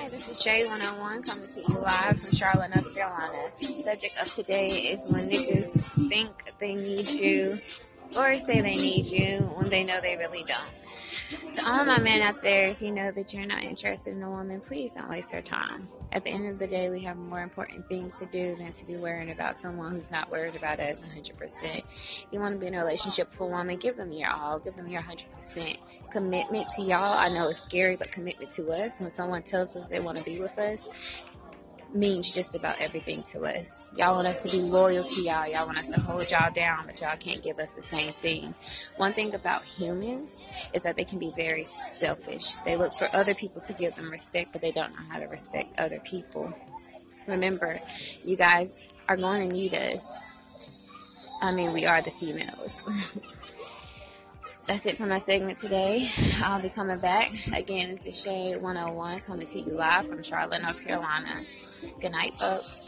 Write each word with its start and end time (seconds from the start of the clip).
Hi, 0.00 0.08
this 0.10 0.28
is 0.28 0.38
Jay 0.38 0.64
101 0.64 1.22
coming 1.24 1.24
to 1.24 1.34
see 1.34 1.64
you 1.68 1.80
live 1.80 2.20
from 2.20 2.30
Charlotte, 2.30 2.72
North 2.72 2.94
Carolina. 2.94 3.50
Subject 3.58 4.14
of 4.22 4.32
today 4.32 4.66
is 4.66 5.10
when 5.12 5.24
niggas 5.24 6.08
think 6.08 6.30
they 6.60 6.76
need 6.76 7.08
you 7.08 7.56
or 8.16 8.36
say 8.36 8.60
they 8.60 8.76
need 8.76 9.06
you 9.06 9.38
when 9.56 9.68
they 9.70 9.84
know 9.84 10.00
they 10.00 10.14
really 10.14 10.44
don't. 10.44 10.87
To 11.28 11.62
all 11.66 11.84
my 11.84 11.98
men 11.98 12.22
out 12.22 12.40
there, 12.42 12.68
if 12.68 12.80
you 12.80 12.90
know 12.90 13.10
that 13.10 13.34
you're 13.34 13.44
not 13.44 13.62
interested 13.62 14.14
in 14.14 14.22
a 14.22 14.30
woman, 14.30 14.60
please 14.60 14.94
don't 14.94 15.10
waste 15.10 15.30
her 15.32 15.42
time. 15.42 15.88
At 16.10 16.24
the 16.24 16.30
end 16.30 16.48
of 16.48 16.58
the 16.58 16.66
day, 16.66 16.88
we 16.88 17.00
have 17.00 17.18
more 17.18 17.42
important 17.42 17.86
things 17.86 18.18
to 18.18 18.26
do 18.26 18.56
than 18.56 18.72
to 18.72 18.86
be 18.86 18.96
worrying 18.96 19.30
about 19.30 19.54
someone 19.54 19.92
who's 19.92 20.10
not 20.10 20.30
worried 20.30 20.56
about 20.56 20.80
us 20.80 21.02
100%. 21.02 21.64
If 21.64 22.26
you 22.30 22.40
want 22.40 22.54
to 22.54 22.58
be 22.58 22.66
in 22.66 22.74
a 22.74 22.78
relationship 22.78 23.30
with 23.30 23.40
a 23.40 23.46
woman, 23.46 23.76
give 23.76 23.98
them 23.98 24.10
your 24.10 24.30
all, 24.30 24.58
give 24.58 24.76
them 24.76 24.88
your 24.88 25.02
100% 25.02 25.76
commitment 26.10 26.68
to 26.76 26.82
y'all. 26.82 27.18
I 27.18 27.28
know 27.28 27.48
it's 27.48 27.60
scary, 27.60 27.96
but 27.96 28.10
commitment 28.10 28.50
to 28.52 28.70
us. 28.70 28.98
When 28.98 29.10
someone 29.10 29.42
tells 29.42 29.76
us 29.76 29.86
they 29.86 30.00
want 30.00 30.16
to 30.16 30.24
be 30.24 30.40
with 30.40 30.58
us, 30.58 31.22
means 31.94 32.34
just 32.34 32.54
about 32.54 32.80
everything 32.80 33.22
to 33.22 33.40
us. 33.44 33.80
Y'all 33.96 34.16
want 34.16 34.26
us 34.26 34.42
to 34.42 34.50
be 34.50 34.62
loyal 34.62 35.02
to 35.02 35.22
y'all. 35.22 35.46
Y'all 35.46 35.66
want 35.66 35.78
us 35.78 35.88
to 35.88 36.00
hold 36.00 36.30
y'all 36.30 36.52
down, 36.52 36.86
but 36.86 37.00
y'all 37.00 37.16
can't 37.16 37.42
give 37.42 37.58
us 37.58 37.74
the 37.74 37.82
same 37.82 38.12
thing. 38.12 38.54
One 38.96 39.12
thing 39.12 39.34
about 39.34 39.64
humans 39.64 40.40
is 40.72 40.82
that 40.82 40.96
they 40.96 41.04
can 41.04 41.18
be 41.18 41.32
very 41.34 41.64
selfish. 41.64 42.52
They 42.64 42.76
look 42.76 42.94
for 42.94 43.08
other 43.14 43.34
people 43.34 43.60
to 43.62 43.72
give 43.72 43.96
them 43.96 44.10
respect, 44.10 44.52
but 44.52 44.60
they 44.60 44.72
don't 44.72 44.92
know 44.92 45.04
how 45.10 45.18
to 45.18 45.26
respect 45.26 45.78
other 45.80 46.00
people. 46.00 46.52
Remember, 47.26 47.80
you 48.24 48.36
guys 48.36 48.74
are 49.08 49.16
going 49.16 49.48
to 49.48 49.54
need 49.54 49.74
us. 49.74 50.24
I 51.40 51.52
mean, 51.52 51.72
we 51.72 51.86
are 51.86 52.02
the 52.02 52.10
females. 52.10 52.82
That's 54.68 54.84
it 54.84 54.98
for 54.98 55.06
my 55.06 55.16
segment 55.16 55.56
today. 55.56 56.10
I'll 56.44 56.60
be 56.60 56.68
coming 56.68 56.98
back. 56.98 57.32
Again, 57.56 57.88
this 57.88 58.04
is 58.04 58.20
Shade 58.20 58.60
101 58.60 59.20
coming 59.20 59.46
to 59.46 59.60
you 59.60 59.72
live 59.72 60.06
from 60.06 60.22
Charlotte, 60.22 60.60
North 60.60 60.84
Carolina. 60.84 61.40
Good 61.98 62.12
night, 62.12 62.34
folks. 62.34 62.87